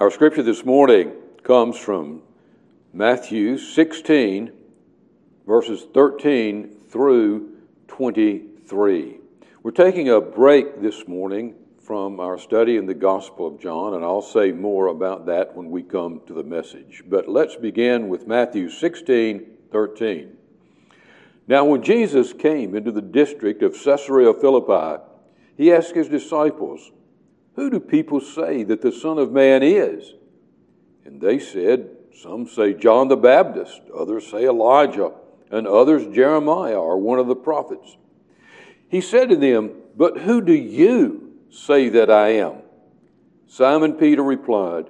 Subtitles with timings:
[0.00, 1.12] Our scripture this morning
[1.42, 2.22] comes from
[2.94, 4.50] Matthew 16,
[5.46, 9.18] verses 13 through 23.
[9.62, 14.02] We're taking a break this morning from our study in the Gospel of John, and
[14.02, 17.02] I'll say more about that when we come to the message.
[17.06, 20.34] But let's begin with Matthew 16, 13.
[21.46, 25.02] Now, when Jesus came into the district of Caesarea Philippi,
[25.58, 26.90] he asked his disciples,
[27.54, 30.14] Who do people say that the Son of Man is?
[31.04, 31.90] And they said,
[32.22, 35.12] Some say John the Baptist, others say Elijah,
[35.50, 37.96] and others Jeremiah or one of the prophets.
[38.88, 42.62] He said to them, But who do you say that I am?
[43.46, 44.86] Simon Peter replied,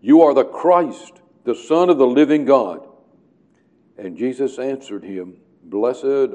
[0.00, 2.86] You are the Christ, the Son of the living God.
[3.96, 6.34] And Jesus answered him, Blessed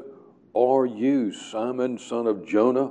[0.54, 2.90] are you, Simon, son of Jonah,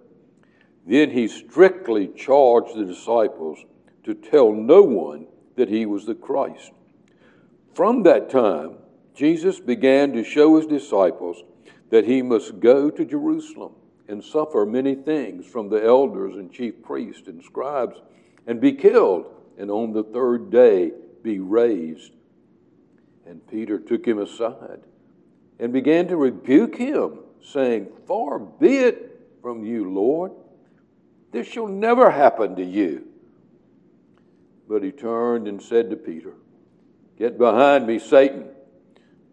[0.85, 3.59] Then he strictly charged the disciples
[4.03, 6.71] to tell no one that he was the Christ.
[7.73, 8.77] From that time,
[9.13, 11.43] Jesus began to show his disciples
[11.89, 13.73] that he must go to Jerusalem
[14.07, 17.97] and suffer many things from the elders and chief priests and scribes
[18.47, 22.13] and be killed, and on the third day be raised.
[23.25, 24.81] And Peter took him aside
[25.59, 30.31] and began to rebuke him, saying, Far be it from you, Lord.
[31.31, 33.07] This shall never happen to you.
[34.67, 36.33] But he turned and said to Peter,
[37.17, 38.47] Get behind me, Satan.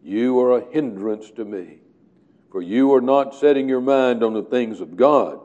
[0.03, 1.79] You are a hindrance to me,
[2.51, 5.41] for you are not setting your mind on the things of God,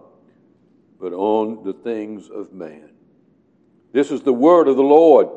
[0.99, 2.89] but on the things of man.
[3.91, 5.29] This is the word of the Lord.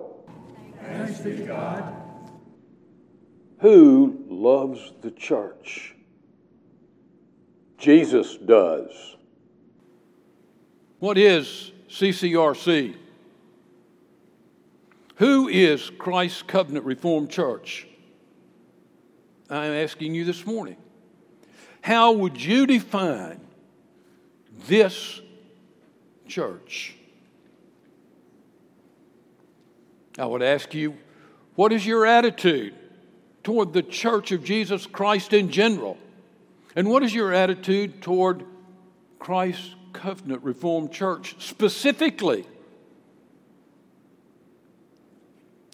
[0.80, 1.94] Thanks be to God.
[3.60, 5.94] Who loves the church?
[7.78, 9.15] Jesus does.
[10.98, 12.94] What is CCRC?
[15.16, 17.86] Who is Christ's Covenant Reformed Church?
[19.48, 20.76] I'm asking you this morning.
[21.82, 23.40] How would you define
[24.66, 25.20] this
[26.26, 26.96] church?
[30.18, 30.96] I would ask you,
[31.54, 32.74] what is your attitude
[33.44, 35.98] toward the church of Jesus Christ in general?
[36.74, 38.44] And what is your attitude toward
[39.18, 42.44] Christ's Covenant Reformed Church specifically?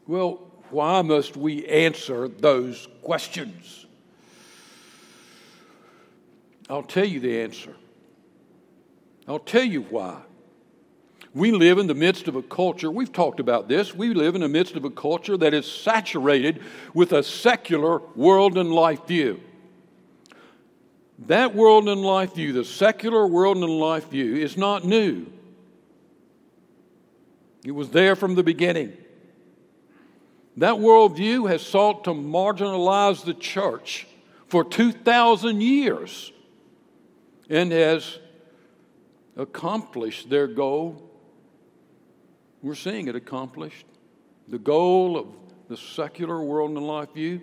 [0.07, 0.41] Well,
[0.71, 3.87] why must we answer those questions?
[6.71, 7.75] I'll tell you the answer.
[9.29, 10.21] I'll tell you why.
[11.35, 14.43] We live in the midst of a culture, we've talked about this, we live in
[14.43, 16.61] the midst of a culture that is saturated
[16.93, 19.41] with a secular world and life view.
[21.27, 25.27] That world and life view, the secular world and life view, is not new.
[27.65, 28.97] It was there from the beginning.
[30.57, 34.07] That worldview has sought to marginalize the church
[34.49, 36.33] for 2,000 years
[37.49, 38.19] and has
[39.37, 41.13] accomplished their goal
[42.63, 43.87] we're seeing it accomplished.
[44.49, 45.27] The goal of
[45.69, 47.41] the secular world and life view,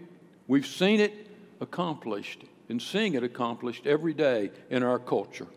[0.48, 1.28] we've seen it
[1.60, 5.48] accomplished and seeing it accomplished every day in our culture.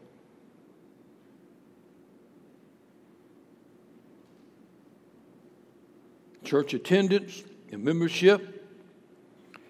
[6.42, 8.66] Church attendance and membership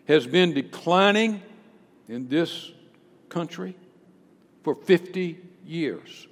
[0.09, 1.43] has been declining
[2.09, 2.71] in this
[3.29, 3.77] country
[4.63, 6.27] for 50 years.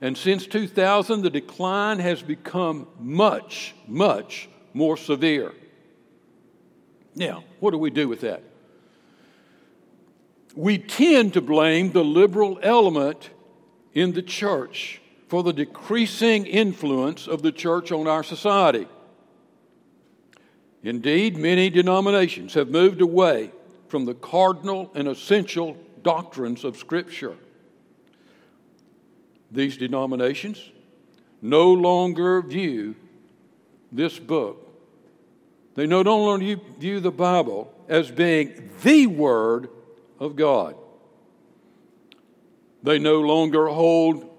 [0.00, 5.54] And since 2000, the decline has become much, much more severe.
[7.14, 8.42] Now, what do we do with that?
[10.54, 13.30] We tend to blame the liberal element
[13.94, 18.86] in the church for the decreasing influence of the church on our society.
[20.82, 23.52] Indeed, many denominations have moved away
[23.88, 27.36] from the cardinal and essential doctrines of Scripture
[29.52, 30.70] these denominations
[31.42, 32.96] no longer view
[33.92, 34.58] this book.
[35.74, 39.68] They no longer view the Bible as being the Word
[40.22, 40.76] of God.
[42.84, 44.30] They no longer hold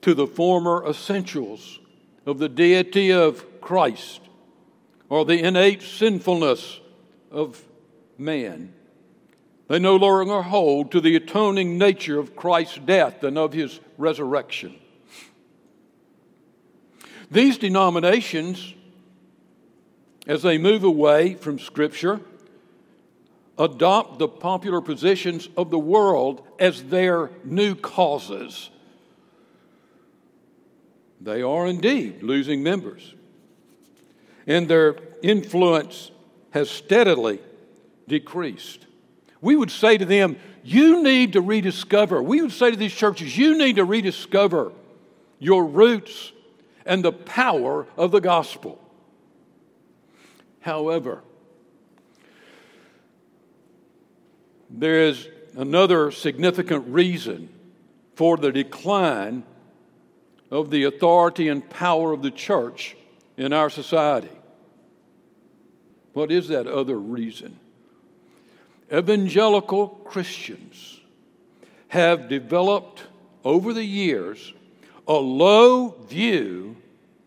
[0.00, 1.78] to the former essentials
[2.24, 4.22] of the deity of Christ
[5.10, 6.80] or the innate sinfulness
[7.30, 7.62] of
[8.16, 8.72] man.
[9.68, 14.76] They no longer hold to the atoning nature of Christ's death and of his resurrection.
[17.30, 18.72] These denominations,
[20.26, 22.22] as they move away from Scripture,
[23.60, 28.70] adopt the popular positions of the world as their new causes.
[31.20, 33.14] They are indeed losing members,
[34.46, 36.10] and their influence
[36.52, 37.38] has steadily
[38.08, 38.86] decreased.
[39.42, 42.22] We would say to them, You need to rediscover.
[42.22, 44.72] We would say to these churches, You need to rediscover
[45.38, 46.32] your roots
[46.86, 48.82] and the power of the gospel.
[50.60, 51.22] However,
[54.70, 57.48] there is another significant reason
[58.14, 59.42] for the decline
[60.50, 62.96] of the authority and power of the church
[63.36, 64.30] in our society.
[66.12, 67.58] What is that other reason?
[68.92, 71.00] Evangelical Christians
[71.88, 73.04] have developed
[73.44, 74.52] over the years
[75.06, 76.76] a low view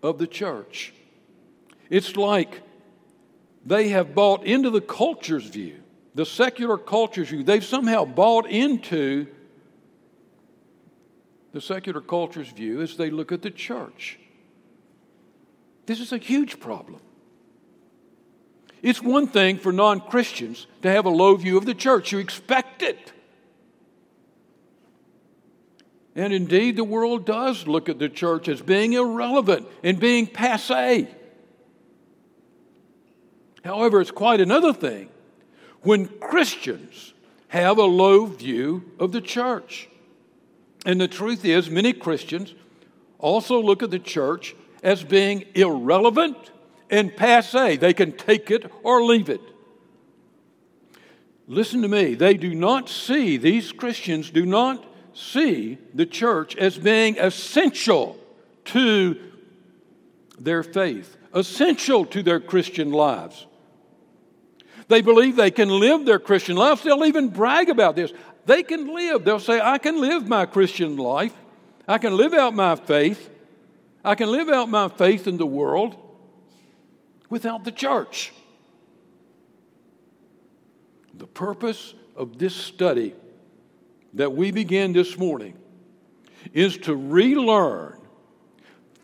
[0.01, 0.93] of the church.
[1.89, 2.61] It's like
[3.65, 5.82] they have bought into the culture's view,
[6.15, 7.43] the secular culture's view.
[7.43, 9.27] They've somehow bought into
[11.51, 14.19] the secular culture's view as they look at the church.
[15.85, 17.01] This is a huge problem.
[18.81, 22.19] It's one thing for non Christians to have a low view of the church, you
[22.19, 23.11] expect it.
[26.15, 31.07] And indeed, the world does look at the church as being irrelevant and being passe.
[33.63, 35.09] However, it's quite another thing
[35.83, 37.13] when Christians
[37.49, 39.87] have a low view of the church.
[40.85, 42.53] And the truth is, many Christians
[43.19, 46.51] also look at the church as being irrelevant
[46.89, 47.77] and passe.
[47.77, 49.41] They can take it or leave it.
[51.47, 52.15] Listen to me.
[52.15, 54.83] They do not see, these Christians do not
[55.13, 58.17] see the church as being essential
[58.65, 59.19] to
[60.39, 63.45] their faith, essential to their Christian lives.
[64.87, 66.83] They believe they can live their Christian lives.
[66.83, 68.11] They'll even brag about this.
[68.45, 69.23] They can live.
[69.23, 71.33] They'll say, I can live my Christian life.
[71.87, 73.29] I can live out my faith.
[74.03, 75.95] I can live out my faith in the world
[77.29, 78.33] without the church.
[81.13, 83.15] The purpose of this study
[84.13, 85.57] that we begin this morning
[86.53, 87.99] is to relearn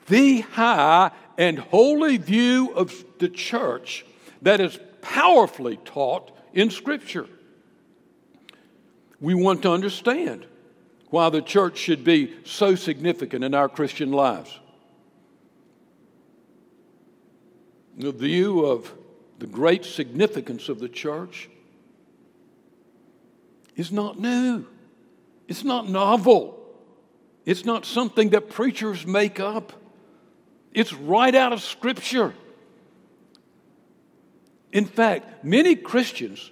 [0.07, 4.05] the high and holy view of the church
[4.41, 7.27] that is powerfully taught in Scripture.
[9.19, 10.45] We want to understand
[11.09, 14.57] why the church should be so significant in our Christian lives.
[17.97, 18.93] The view of
[19.39, 21.49] the great significance of the church
[23.75, 24.65] is not new.
[25.47, 26.59] It's not novel.
[27.45, 29.73] It's not something that preachers make up.
[30.73, 32.33] It's right out of Scripture.
[34.71, 36.51] In fact, many Christians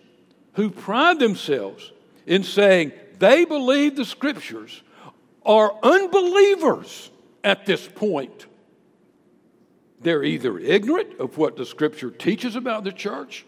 [0.54, 1.92] who pride themselves
[2.26, 4.82] in saying they believe the Scriptures
[5.46, 7.12] are unbelievers
[7.44, 8.46] at this point.
[10.02, 13.46] They're either ignorant of what the Scripture teaches about the church,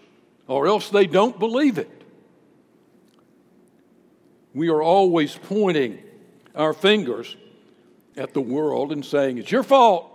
[0.48, 2.00] or else they don't believe it
[4.54, 6.00] we are always pointing
[6.56, 7.36] our fingers
[8.18, 10.12] at the world and saying, It's your fault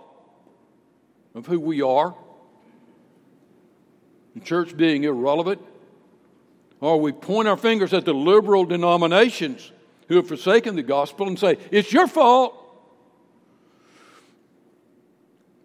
[1.33, 2.15] of who we are.
[4.41, 5.61] Church being irrelevant.
[6.81, 9.71] Or we point our fingers at the liberal denominations
[10.07, 12.61] who have forsaken the gospel and say, It's your fault.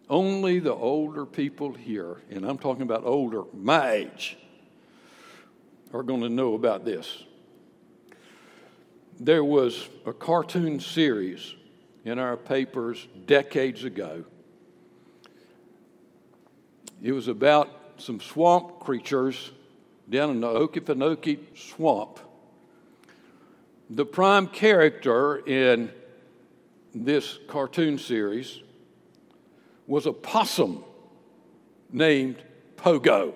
[0.09, 4.37] Only the older people here, and I'm talking about older, my age,
[5.93, 7.25] are going to know about this
[9.21, 11.55] there was a cartoon series
[12.07, 14.25] in our papers decades ago.
[17.03, 17.69] It was about
[18.01, 19.51] some swamp creatures
[20.09, 22.19] down in the Okefenokee swamp.
[23.91, 25.91] The prime character in
[26.95, 28.61] this cartoon series
[29.87, 30.85] was a possum
[31.93, 32.37] named
[32.77, 33.35] Pogo.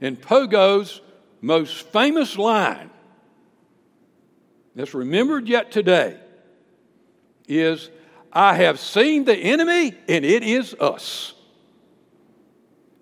[0.00, 1.00] And Pogo's
[1.40, 2.90] most famous line
[4.74, 6.18] that's remembered yet today
[7.48, 7.90] is
[8.32, 11.34] I have seen the enemy and it is us.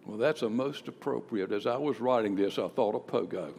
[0.09, 1.53] Well, that's a most appropriate.
[1.53, 3.53] As I was writing this, I thought of Pogo.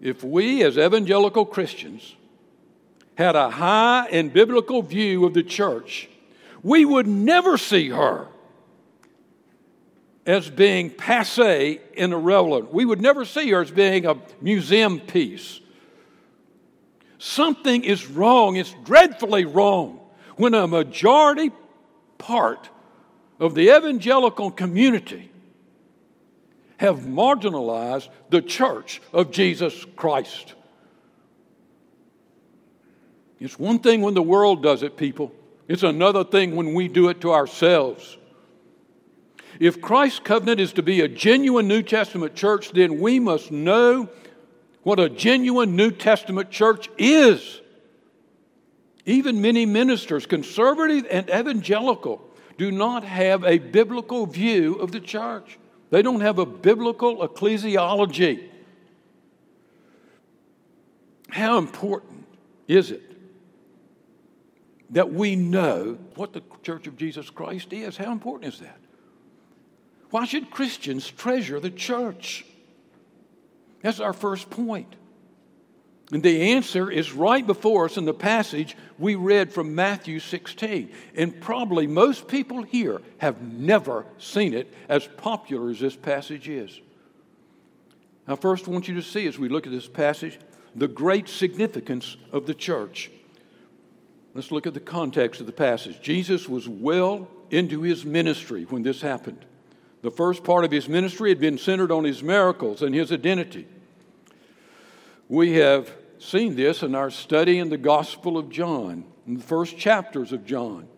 [0.00, 2.16] If we, as evangelical Christians,
[3.16, 6.08] had a high and biblical view of the church,
[6.62, 8.28] we would never see her
[10.24, 12.72] as being passe and irrelevant.
[12.72, 15.60] We would never see her as being a museum piece.
[17.18, 20.00] Something is wrong, it's dreadfully wrong
[20.36, 21.50] when a majority
[22.16, 22.70] part
[23.38, 25.30] of the evangelical community
[26.78, 30.54] have marginalized the church of Jesus Christ.
[33.40, 35.32] It's one thing when the world does it, people.
[35.68, 38.16] It's another thing when we do it to ourselves.
[39.60, 44.08] If Christ's covenant is to be a genuine New Testament church, then we must know
[44.82, 47.60] what a genuine New Testament church is.
[49.04, 52.27] Even many ministers, conservative and evangelical,
[52.58, 55.58] do not have a biblical view of the church.
[55.90, 58.50] They don't have a biblical ecclesiology.
[61.30, 62.26] How important
[62.66, 63.02] is it
[64.90, 67.96] that we know what the Church of Jesus Christ is?
[67.96, 68.78] How important is that?
[70.10, 72.44] Why should Christians treasure the church?
[73.82, 74.96] That's our first point.
[76.10, 80.90] And the answer is right before us in the passage we read from Matthew 16.
[81.14, 86.80] And probably most people here have never seen it as popular as this passage is.
[88.26, 90.38] Now, first, I want you to see as we look at this passage
[90.74, 93.10] the great significance of the church.
[94.34, 96.00] Let's look at the context of the passage.
[96.00, 99.44] Jesus was well into his ministry when this happened.
[100.02, 103.66] The first part of his ministry had been centered on his miracles and his identity.
[105.28, 109.78] We have seen this in our study in the Gospel of John, in the first
[109.78, 110.88] chapters of John,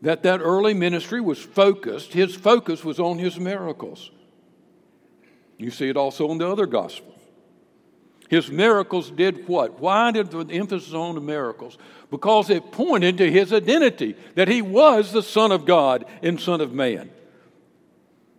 [0.00, 4.10] that that early ministry was focused, his focus was on his miracles.
[5.58, 7.08] You see it also in the other Gospels.
[8.28, 9.78] His miracles did what?
[9.78, 11.76] Why did the emphasis on the miracles?
[12.10, 16.62] Because it pointed to his identity, that he was the Son of God and Son
[16.62, 17.10] of Man.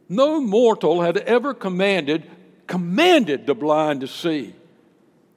[0.09, 2.29] No mortal had ever commanded,
[2.65, 4.55] commanded the blind to see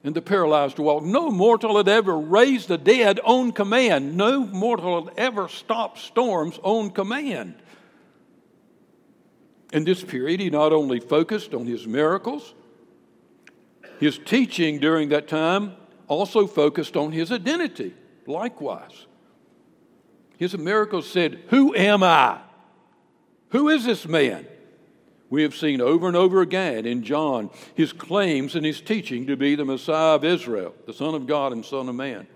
[0.07, 1.03] and the paralyzed to walk.
[1.03, 4.15] No mortal had ever raised the dead on command.
[4.15, 7.55] No mortal had ever stopped storms on command.
[9.73, 12.53] In this period, he not only focused on his miracles,
[13.99, 15.75] his teaching during that time
[16.07, 17.93] also focused on his identity,
[18.25, 19.07] likewise.
[20.37, 22.39] His miracles said, Who am I?
[23.49, 24.47] Who is this man?
[25.29, 29.35] We have seen over and over again in John his claims and his teaching to
[29.35, 32.27] be the Messiah of Israel, the Son of God and Son of Man.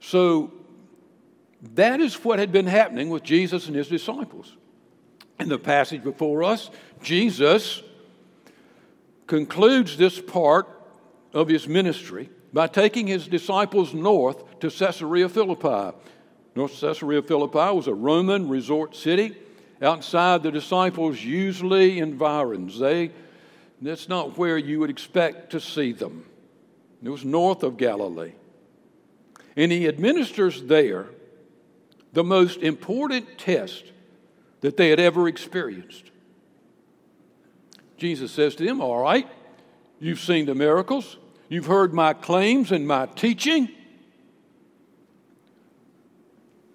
[0.00, 0.52] So
[1.74, 4.56] that is what had been happening with Jesus and his disciples.
[5.38, 6.70] In the passage before us,
[7.02, 7.82] Jesus
[9.26, 10.68] concludes this part
[11.32, 15.96] of his ministry by taking his disciples north to Caesarea Philippi.
[16.54, 19.34] North Caesarea Philippi was a Roman resort city
[19.84, 22.78] outside the disciples usually environs.
[22.78, 23.10] They,
[23.80, 26.24] that's not where you would expect to see them.
[27.02, 28.32] It was north of Galilee.
[29.56, 31.06] And he administers there
[32.12, 33.84] the most important test
[34.62, 36.10] that they had ever experienced.
[37.96, 39.28] Jesus says to them, All right,
[40.00, 41.16] you've seen the miracles,
[41.48, 43.68] you've heard my claims and my teaching.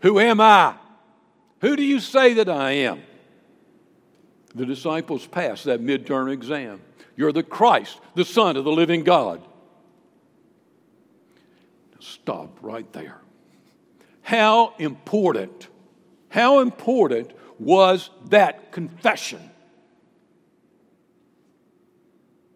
[0.01, 0.75] Who am I?
[1.61, 3.01] Who do you say that I am?
[4.55, 6.81] The disciples passed that midterm exam.
[7.15, 9.45] You're the Christ, the Son of the living God.
[11.99, 13.19] Stop right there.
[14.21, 15.67] How important,
[16.29, 19.49] how important was that confession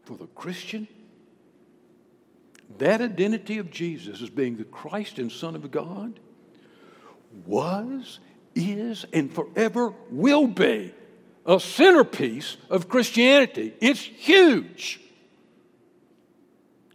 [0.06, 0.88] for the Christian?
[2.78, 6.20] That identity of Jesus as being the Christ and Son of God
[7.46, 8.20] was
[8.56, 10.94] is, and forever will be
[11.46, 13.74] a centerpiece of Christianity.
[13.82, 15.00] It's huge.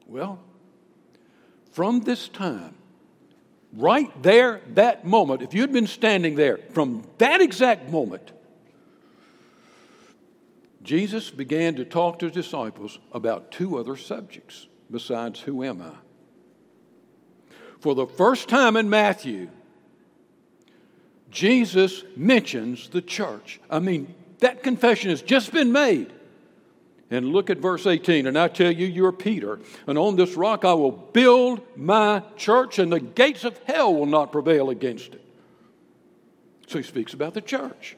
[0.07, 0.39] Well,
[1.73, 2.75] from this time,
[3.75, 8.33] right there, that moment, if you'd been standing there, from that exact moment,
[10.83, 15.93] Jesus began to talk to his disciples about two other subjects besides who am I?
[17.81, 19.51] For the first time in Matthew,
[21.31, 23.61] Jesus mentions the church.
[23.71, 26.13] I mean, that confession has just been made.
[27.11, 28.27] And look at verse 18.
[28.27, 32.79] And I tell you, you're Peter, and on this rock I will build my church,
[32.79, 35.25] and the gates of hell will not prevail against it.
[36.67, 37.97] So he speaks about the church.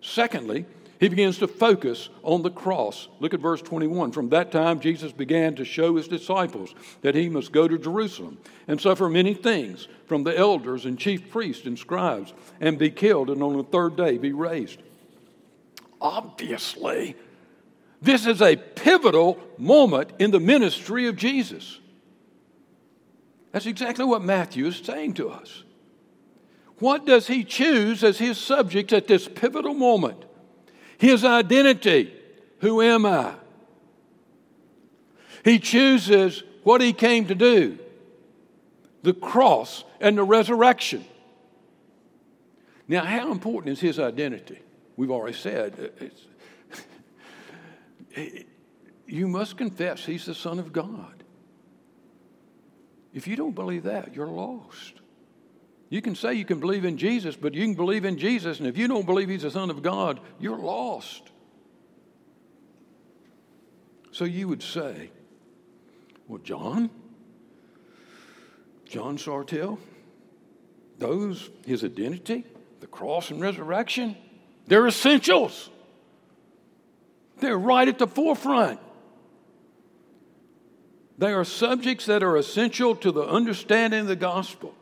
[0.00, 0.64] Secondly,
[1.00, 3.08] he begins to focus on the cross.
[3.20, 4.12] Look at verse 21.
[4.12, 8.38] From that time, Jesus began to show his disciples that he must go to Jerusalem
[8.66, 13.30] and suffer many things from the elders and chief priests and scribes and be killed,
[13.30, 14.82] and on the third day be raised.
[16.00, 17.16] Obviously,
[18.02, 21.78] this is a pivotal moment in the ministry of Jesus.
[23.52, 25.62] That's exactly what Matthew is saying to us.
[26.78, 30.24] What does he choose as his subject at this pivotal moment?
[30.98, 32.12] His identity.
[32.60, 33.34] Who am I?
[35.44, 37.78] He chooses what he came to do
[39.02, 41.04] the cross and the resurrection.
[42.88, 44.58] Now, how important is his identity?
[44.96, 45.92] We've already said
[48.16, 48.20] uh,
[49.06, 51.22] you must confess he's the Son of God.
[53.14, 54.97] If you don't believe that, you're lost.
[55.90, 58.68] You can say you can believe in Jesus, but you can believe in Jesus, and
[58.68, 61.22] if you don't believe he's the Son of God, you're lost.
[64.10, 65.10] So you would say,
[66.26, 66.90] well, John,
[68.84, 69.78] John Sartelle,
[70.98, 72.44] those, his identity,
[72.80, 74.16] the cross and resurrection,
[74.66, 75.70] they're essentials.
[77.40, 78.80] They're right at the forefront.
[81.16, 84.74] They are subjects that are essential to the understanding of the gospel.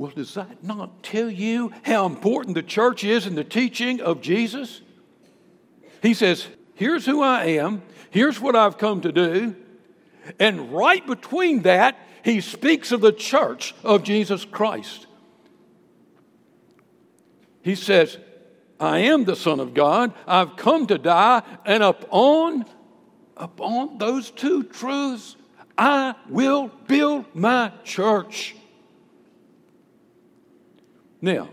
[0.00, 4.22] Well, does that not tell you how important the church is in the teaching of
[4.22, 4.80] Jesus?
[6.00, 9.54] He says, Here's who I am, here's what I've come to do.
[10.38, 15.06] And right between that, he speaks of the church of Jesus Christ.
[17.60, 18.16] He says,
[18.80, 20.14] I am the Son of God.
[20.26, 22.64] I've come to die, and upon,
[23.36, 25.36] upon those two truths,
[25.76, 28.56] I will build my church.
[31.20, 31.48] Now,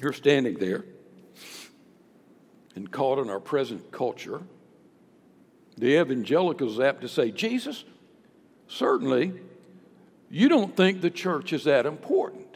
[0.00, 0.84] you're standing there
[2.74, 4.42] and caught in our present culture.
[5.76, 7.84] The evangelicals is apt to say, Jesus,
[8.68, 9.32] certainly
[10.30, 12.46] you don't think the church is that important.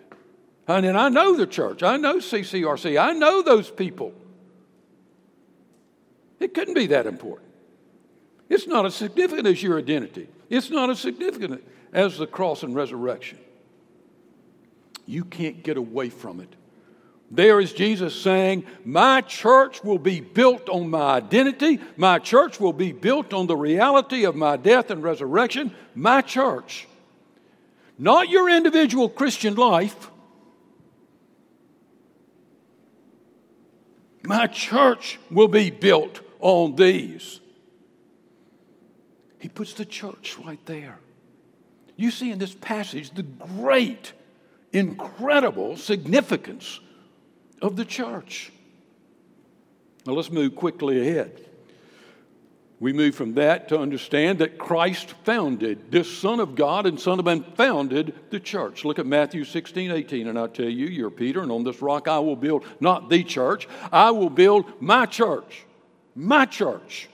[0.66, 1.82] And I know the church.
[1.82, 3.00] I know CCRC.
[3.00, 4.14] I know those people.
[6.40, 7.50] It couldn't be that important.
[8.48, 10.28] It's not as significant as your identity.
[10.48, 13.38] It's not as significant as the cross and resurrection.
[15.06, 16.48] You can't get away from it.
[17.30, 21.80] There is Jesus saying, My church will be built on my identity.
[21.96, 25.74] My church will be built on the reality of my death and resurrection.
[25.94, 26.86] My church.
[27.98, 30.10] Not your individual Christian life,
[34.26, 37.40] My church will be built on these.
[39.38, 40.98] He puts the church right there.
[41.96, 44.14] You see in this passage the great,
[44.74, 46.80] incredible significance
[47.62, 48.52] of the church.
[50.06, 51.40] Now let's move quickly ahead.
[52.80, 57.18] We move from that to understand that Christ founded, this Son of God and Son
[57.18, 58.84] of Man founded the church.
[58.84, 62.08] Look at Matthew 16, 18, and I tell you, you're Peter, and on this rock
[62.08, 65.64] I will build not the church, I will build my church.
[66.14, 67.08] My church.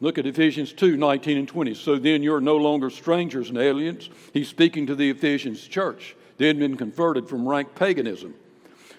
[0.00, 1.74] Look at Ephesians 2, 19 and 20.
[1.74, 4.10] So then you're no longer strangers and aliens.
[4.32, 6.14] He's speaking to the Ephesians church.
[6.38, 8.34] They had been converted from rank paganism.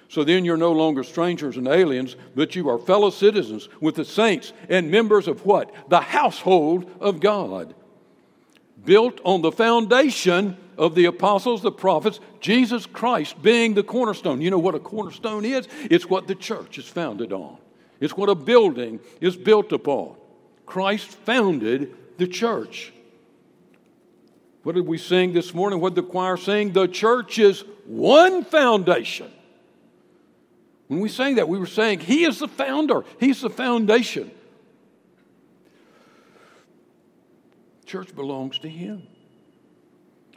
[0.10, 4.06] So then you're no longer strangers and aliens, but you are fellow citizens with the
[4.06, 5.74] saints and members of what?
[5.90, 7.76] The household of God.
[8.86, 14.40] Built on the foundation of the apostles, the prophets, Jesus Christ being the cornerstone.
[14.40, 15.68] You know what a cornerstone is?
[15.84, 17.58] It's what the church is founded on,
[18.00, 20.16] it's what a building is built upon.
[20.66, 22.94] Christ founded the church.
[24.68, 25.80] What did we sing this morning?
[25.80, 26.74] What did the choir sing?
[26.74, 29.32] The church is one foundation
[30.88, 34.30] when we sang that, we were saying He is the founder, He's the foundation.
[37.86, 39.04] Church belongs to Him.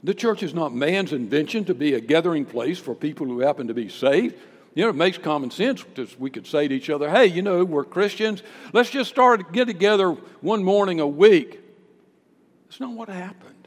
[0.04, 3.66] The church is not man's invention to be a gathering place for people who happen
[3.66, 4.36] to be saved.
[4.76, 5.82] You know, it makes common sense.
[5.82, 8.44] Because we could say to each other, hey, you know, we're Christians.
[8.72, 11.58] Let's just start to get together one morning a week.
[12.68, 13.59] That's not what happened.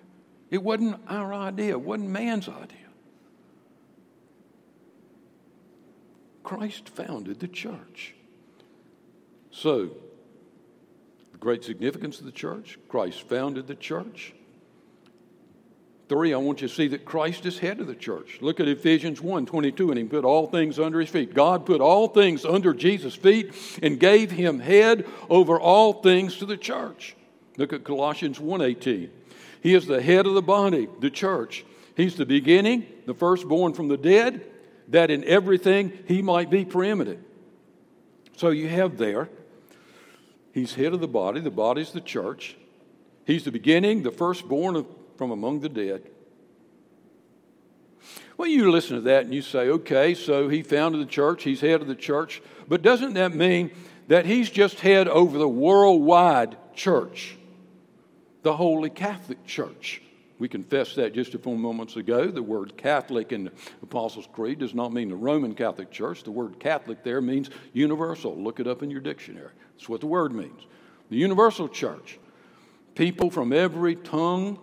[0.53, 2.77] It wasn't our idea, it wasn't man's idea.
[6.43, 8.13] Christ founded the church.
[9.49, 9.89] So,
[11.31, 14.35] the great significance of the church Christ founded the church.
[16.07, 18.37] Three, I want you to see that Christ is head of the church.
[18.39, 21.33] Look at Ephesians 1 22, and he put all things under his feet.
[21.33, 26.45] God put all things under Jesus' feet and gave him head over all things to
[26.45, 27.15] the church.
[27.57, 29.09] Look at Colossians 1 18.
[29.63, 31.63] He is the head of the body, the church.
[31.95, 34.45] He's the beginning, the firstborn from the dead,
[34.89, 37.25] that in everything he might be preeminent.
[38.35, 39.29] So you have there,
[40.51, 42.57] he's head of the body, the body's the church.
[43.25, 46.09] He's the beginning, the firstborn of, from among the dead.
[48.35, 51.61] Well, you listen to that and you say, okay, so he founded the church, he's
[51.61, 53.71] head of the church, but doesn't that mean
[54.09, 57.37] that he's just head over the worldwide church,
[58.43, 60.01] the Holy Catholic Church?
[60.39, 62.27] We confessed that just a few moments ago.
[62.27, 63.51] The word Catholic in the
[63.81, 66.23] Apostles' Creed does not mean the Roman Catholic Church.
[66.23, 68.35] The word Catholic there means universal.
[68.35, 69.51] Look it up in your dictionary.
[69.75, 70.67] That's what the word means.
[71.09, 72.19] The universal church.
[72.95, 74.59] People from every tongue,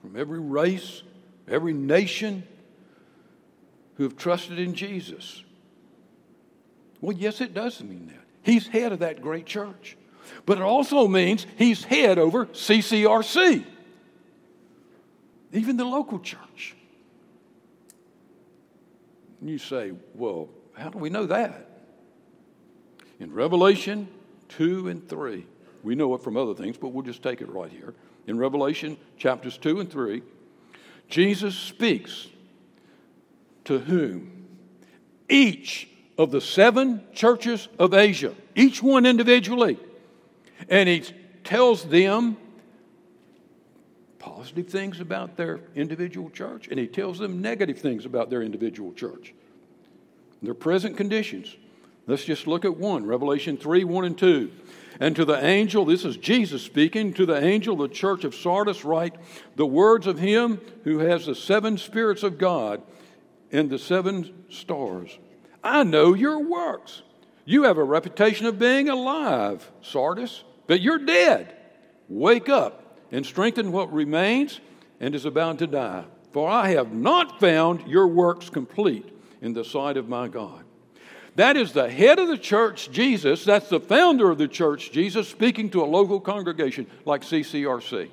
[0.00, 1.02] from every race,
[1.48, 2.44] every nation
[3.96, 5.42] who have trusted in Jesus.
[7.00, 8.24] Well, yes, it does mean that.
[8.42, 9.96] He's head of that great church.
[10.46, 13.64] But it also means he's head over CCRC
[15.54, 16.74] even the local church.
[19.40, 21.68] And you say, well, how do we know that?
[23.20, 24.08] In Revelation
[24.48, 25.46] 2 and 3,
[25.82, 27.94] we know it from other things, but we'll just take it right here.
[28.26, 30.22] In Revelation chapters 2 and 3,
[31.08, 32.26] Jesus speaks
[33.64, 34.46] to whom?
[35.28, 39.78] Each of the seven churches of Asia, each one individually.
[40.68, 41.04] And he
[41.44, 42.36] tells them
[44.18, 48.92] positive things about their individual church, and he tells them negative things about their individual
[48.92, 49.34] church.
[50.42, 51.54] Their present conditions.
[52.06, 54.50] Let's just look at one Revelation 3 1 and 2.
[55.00, 58.84] And to the angel, this is Jesus speaking, to the angel, the church of Sardis,
[58.84, 59.16] write
[59.56, 62.82] the words of him who has the seven spirits of God
[63.50, 65.18] and the seven stars.
[65.62, 67.02] I know your works.
[67.44, 71.54] You have a reputation of being alive, Sardis, but you're dead.
[72.08, 74.60] Wake up and strengthen what remains
[75.00, 76.04] and is about to die.
[76.32, 79.08] For I have not found your works complete
[79.40, 80.64] in the sight of my God.
[81.36, 83.44] That is the head of the church, Jesus.
[83.44, 88.10] That's the founder of the church, Jesus, speaking to a local congregation like CCRC.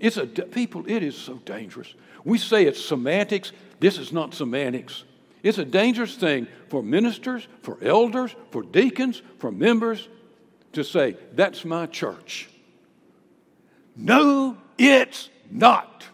[0.00, 0.84] It's a people.
[0.88, 1.94] It is so dangerous.
[2.24, 3.52] We say it's semantics.
[3.78, 5.04] This is not semantics.
[5.42, 10.08] It's a dangerous thing for ministers, for elders, for deacons, for members
[10.72, 12.48] to say, "That's my church."
[13.96, 16.04] No, it's not.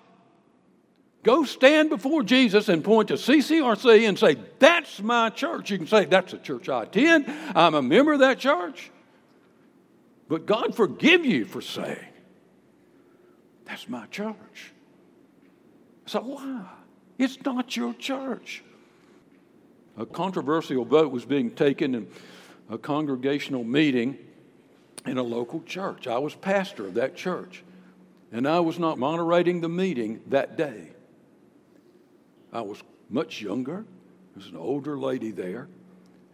[1.22, 5.70] Go stand before Jesus and point to CCRC and say, That's my church.
[5.70, 7.26] You can say, That's a church I attend.
[7.54, 8.90] I'm a member of that church.
[10.28, 11.98] But God forgive you for saying,
[13.64, 14.72] That's my church.
[16.06, 16.64] So why?
[17.18, 18.62] It's not your church.
[19.96, 22.08] A controversial vote was being taken in
[22.70, 24.16] a congregational meeting
[25.08, 26.06] in a local church.
[26.06, 27.64] I was pastor of that church.
[28.30, 30.90] And I was not moderating the meeting that day.
[32.52, 33.84] I was much younger.
[34.34, 35.68] There was an older lady there,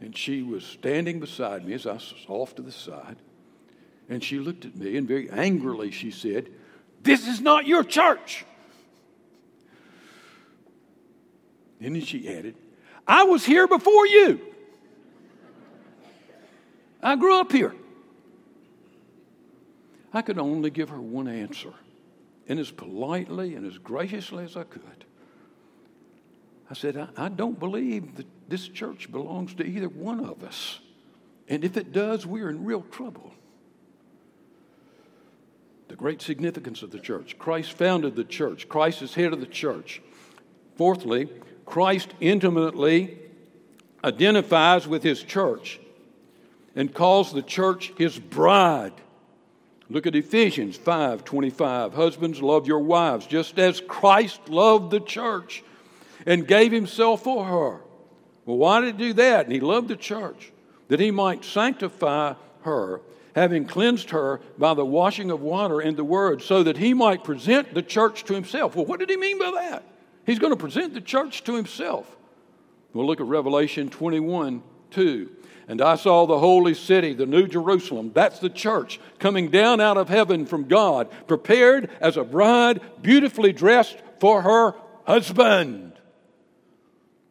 [0.01, 3.17] and she was standing beside me as I was off to the side.
[4.09, 6.51] And she looked at me, and very angrily she said,
[7.03, 8.45] This is not your church.
[11.81, 12.57] And then she added,
[13.07, 14.41] I was here before you.
[17.03, 17.75] I grew up here.
[20.15, 21.73] I could only give her one answer
[22.49, 25.05] and as politely and as graciously as I could.
[26.71, 30.81] I said, I, I, don't believe that this church belongs to either one of us.
[31.49, 33.33] And if it does, we're in real trouble.
[35.89, 37.39] The great significance of the church.
[37.39, 40.01] Christ founded the church, Christ is head of the church.
[40.77, 41.29] Fourthly,
[41.67, 43.19] Christ intimately
[44.03, 45.81] identifies with his church
[46.75, 48.93] and calls the church his bride.
[49.91, 51.95] Look at Ephesians 5 25.
[51.95, 55.63] Husbands, love your wives, just as Christ loved the church
[56.27, 57.81] and gave himself for her.
[58.47, 59.47] Well, why did he do that?
[59.47, 60.53] And he loved the church,
[60.89, 63.01] that he might sanctify her,
[63.35, 67.25] having cleansed her by the washing of water and the word, so that he might
[67.25, 68.77] present the church to himself.
[68.77, 69.85] Well, what did he mean by that?
[70.27, 72.17] He's going to present the church to himself.
[72.93, 75.31] We'll look at Revelation 21 2.
[75.67, 79.97] And I saw the holy city, the New Jerusalem, that's the church, coming down out
[79.97, 84.75] of heaven from God, prepared as a bride, beautifully dressed for her
[85.07, 85.93] husband.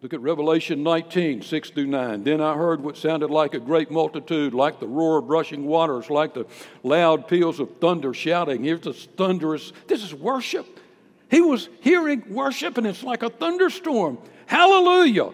[0.02, 2.24] Look at Revelation 19, 6 through 9.
[2.24, 6.10] Then I heard what sounded like a great multitude, like the roar of rushing waters,
[6.10, 6.46] like the
[6.84, 8.66] loud peals of thunder shouting.
[8.66, 10.82] Here's this thunderous, this is worship.
[11.30, 14.18] He was hearing worship, and it's like a thunderstorm.
[14.46, 15.32] Hallelujah!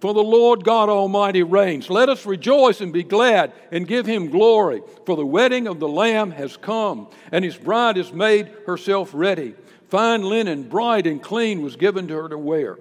[0.00, 1.90] For the Lord God Almighty reigns.
[1.90, 4.82] Let us rejoice and be glad and give him glory.
[5.06, 9.54] For the wedding of the Lamb has come, and his bride has made herself ready.
[9.88, 12.78] Fine linen, bright and clean, was given to her to wear.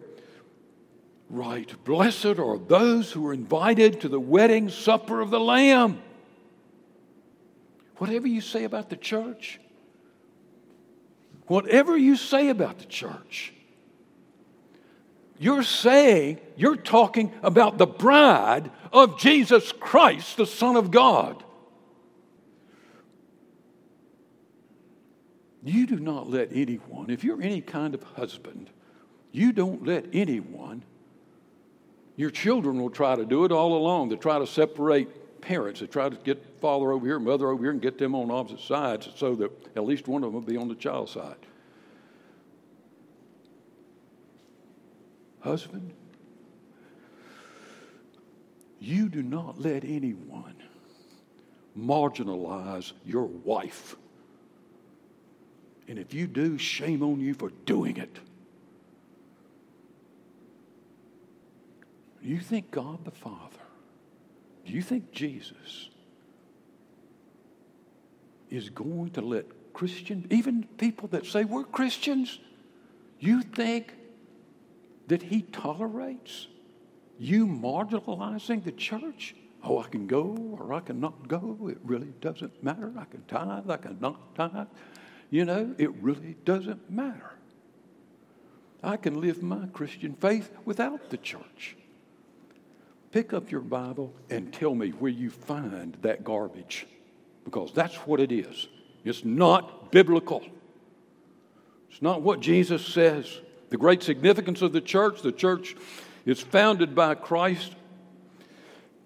[1.29, 1.73] Right.
[1.83, 6.01] Blessed are those who are invited to the wedding supper of the Lamb.
[7.97, 9.59] Whatever you say about the church,
[11.47, 13.53] whatever you say about the church,
[15.39, 21.43] You're saying, you're talking about the bride of Jesus Christ, the Son of God.
[25.63, 28.69] You do not let anyone, if you're any kind of husband,
[29.31, 30.83] you don't let anyone,
[32.15, 34.09] your children will try to do it all along.
[34.09, 35.81] They try to separate parents.
[35.81, 38.61] They try to get father over here, mother over here, and get them on opposite
[38.61, 41.35] sides so that at least one of them will be on the child's side.
[45.47, 45.93] Husband,
[48.81, 50.55] you do not let anyone
[51.79, 53.95] marginalize your wife.
[55.87, 58.13] And if you do, shame on you for doing it.
[62.21, 63.63] Do you think God the Father,
[64.65, 65.87] do you think Jesus
[68.49, 72.37] is going to let Christians, even people that say we're Christians,
[73.21, 73.93] you think
[75.07, 76.47] that he tolerates
[77.19, 79.35] you marginalizing the church?
[79.63, 81.67] Oh, I can go or I cannot go.
[81.69, 82.93] It really doesn't matter.
[82.97, 84.67] I can tithe, I can not tithe.
[85.29, 87.31] You know, it really doesn't matter.
[88.83, 91.75] I can live my Christian faith without the church.
[93.11, 96.85] Pick up your Bible and tell me where you find that garbage
[97.43, 98.67] because that's what it is.
[99.03, 100.43] It's not biblical.
[101.89, 103.39] It's not what Jesus says.
[103.69, 105.75] The great significance of the church the church
[106.25, 107.73] is founded by Christ.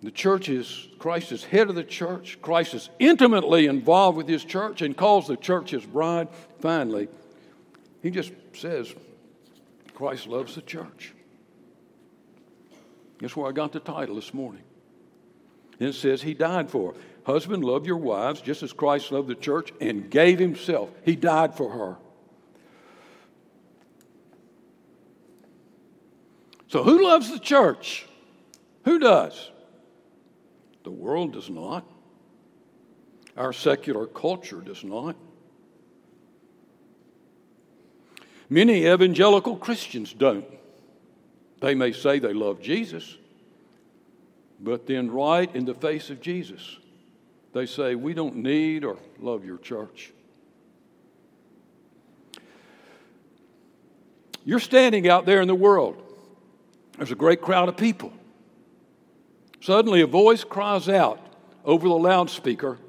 [0.04, 2.40] The church is, Christ is head of the church.
[2.42, 6.28] Christ is intimately involved with his church and calls the church his bride.
[6.60, 7.08] Finally,
[8.02, 8.94] he just says,
[9.94, 11.14] Christ loves the church.
[13.20, 14.64] That's where I got the title this morning?
[15.80, 16.96] And it says, He died for.
[17.24, 20.90] Husband, love your wives just as Christ loved the church and gave himself.
[21.06, 21.98] He died for her.
[26.72, 28.06] So, who loves the church?
[28.86, 29.52] Who does?
[30.86, 31.86] The world does not.
[33.36, 35.18] Our secular culture does not.
[38.50, 40.46] Many evangelical Christians don't.
[41.60, 43.18] They may say they love Jesus,
[44.58, 46.78] but then, right in the face of Jesus,
[47.52, 50.14] they say, We don't need or love your church.
[54.46, 56.08] You're standing out there in the world.
[56.98, 58.14] There's a great crowd of people.
[59.62, 61.20] Suddenly, a voice cries out
[61.64, 62.80] over the loudspeaker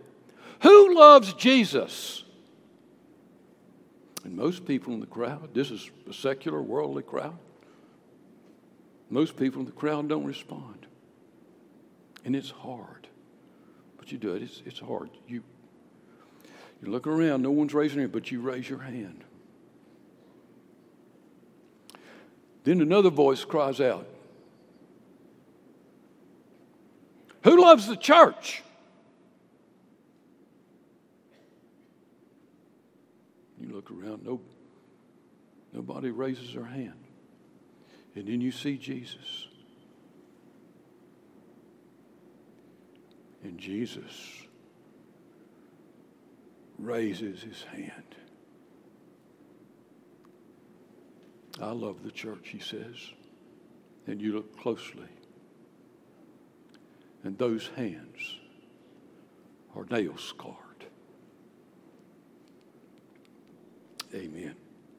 [0.63, 2.25] Who loves Jesus?
[4.25, 7.37] And most people in the crowd, this is a secular, worldly crowd,
[9.11, 10.87] most people in the crowd don't respond.
[12.25, 13.09] And it's hard.
[13.99, 15.11] But you do it, it's, it's hard.
[15.27, 15.43] You,
[16.81, 19.25] you look around, no one's raising their hand, but you raise your hand.
[22.65, 24.07] Then another voice cries out
[27.45, 28.63] Who loves the church?
[33.61, 34.41] You look around, no,
[35.73, 36.99] nobody raises their hand.
[38.15, 39.49] And then you see Jesus.
[43.43, 44.13] And Jesus
[46.79, 48.15] raises his hand.
[51.61, 52.97] I love the church, he says.
[54.07, 55.09] And you look closely.
[57.25, 58.41] And those hands
[59.77, 60.57] are nail scarred.
[64.15, 64.57] Amen.